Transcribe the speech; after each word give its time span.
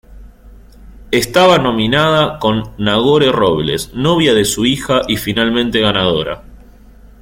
Estaba 1.11 1.59
nominada 1.59 2.39
con 2.39 2.71
Nagore 2.79 3.31
Robles, 3.31 3.93
novia 3.93 4.33
de 4.33 4.45
su 4.45 4.65
hija, 4.65 5.03
y 5.07 5.17
finalmente 5.17 5.79
ganadora. 5.79 6.43